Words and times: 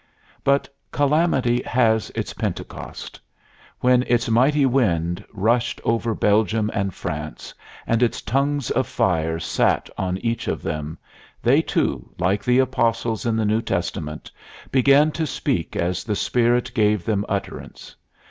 But 0.43 0.67
Calamity 0.91 1.61
has 1.61 2.09
its 2.15 2.33
Pentecost. 2.33 3.19
When 3.81 4.01
its 4.07 4.27
mighty 4.29 4.65
wind 4.65 5.23
rushed 5.31 5.79
over 5.83 6.15
Belgium 6.15 6.71
and 6.73 6.91
France, 6.91 7.53
and 7.85 8.01
its 8.01 8.19
tongues 8.19 8.71
of 8.71 8.87
fire 8.87 9.39
sat 9.39 9.91
on 9.99 10.17
each 10.17 10.47
of 10.47 10.63
them, 10.63 10.97
they, 11.43 11.61
too, 11.61 12.09
like 12.17 12.43
the 12.43 12.57
apostles 12.57 13.27
in 13.27 13.35
the 13.35 13.45
New 13.45 13.61
Testament, 13.61 14.31
began 14.71 15.11
to 15.11 15.27
speak 15.27 15.75
as 15.75 16.03
the 16.03 16.15
Spirit 16.15 16.71
gave 16.73 17.05
them 17.05 17.23
utterance. 17.29 17.95